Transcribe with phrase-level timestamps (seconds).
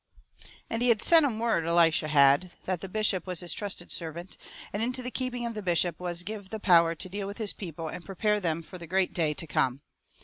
[0.67, 4.35] And he had sent 'em word, Elishyah had, that the bishop was his trusted servant,
[4.73, 7.53] and into the keeping of the bishop was give the power to deal with his
[7.53, 9.81] people and prepare them fur the great day to come.